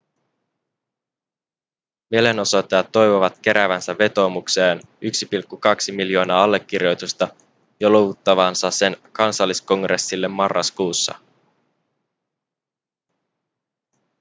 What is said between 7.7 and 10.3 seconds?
ja luovuttavansa sen kansalliskongressille